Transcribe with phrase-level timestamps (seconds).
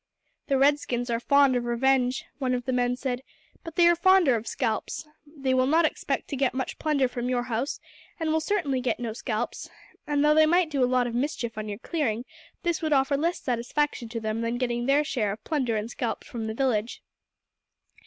[0.47, 3.21] "The red skins are fond of revenge," one of the men said,
[3.63, 5.07] "but they are fonder of scalps.
[5.27, 7.79] They will not expect to get much plunder from your house,
[8.19, 9.69] and will certainly get no scalps;
[10.07, 12.25] and though they might do a lot of mischief on your clearing,
[12.63, 15.91] this would offer less satisfaction to them than getting their share of the plunder and
[15.91, 17.03] scalps from the village."